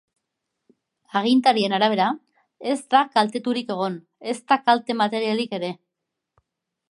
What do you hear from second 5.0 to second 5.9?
materialik ere.